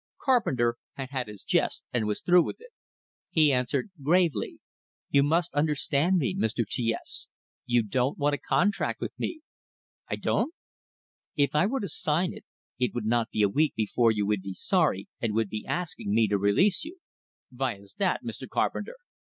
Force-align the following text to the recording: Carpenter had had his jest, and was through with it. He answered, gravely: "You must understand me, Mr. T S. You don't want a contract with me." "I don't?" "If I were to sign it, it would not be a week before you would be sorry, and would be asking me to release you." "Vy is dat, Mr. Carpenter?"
Carpenter 0.19 0.77
had 0.93 1.11
had 1.11 1.27
his 1.27 1.43
jest, 1.43 1.83
and 1.93 2.07
was 2.07 2.21
through 2.21 2.41
with 2.41 2.59
it. 2.59 2.71
He 3.29 3.53
answered, 3.53 3.91
gravely: 4.01 4.57
"You 5.11 5.21
must 5.21 5.53
understand 5.53 6.17
me, 6.17 6.35
Mr. 6.35 6.67
T 6.67 6.91
S. 6.91 7.27
You 7.67 7.83
don't 7.83 8.17
want 8.17 8.33
a 8.33 8.39
contract 8.39 8.99
with 8.99 9.13
me." 9.19 9.41
"I 10.09 10.15
don't?" 10.15 10.55
"If 11.35 11.53
I 11.53 11.67
were 11.67 11.81
to 11.81 11.87
sign 11.87 12.33
it, 12.33 12.45
it 12.79 12.95
would 12.95 13.05
not 13.05 13.29
be 13.29 13.43
a 13.43 13.47
week 13.47 13.75
before 13.75 14.11
you 14.11 14.25
would 14.25 14.41
be 14.41 14.55
sorry, 14.55 15.07
and 15.21 15.35
would 15.35 15.49
be 15.49 15.67
asking 15.67 16.15
me 16.15 16.27
to 16.29 16.37
release 16.39 16.83
you." 16.83 16.97
"Vy 17.51 17.75
is 17.77 17.93
dat, 17.93 18.21
Mr. 18.25 18.49
Carpenter?" 18.49 18.95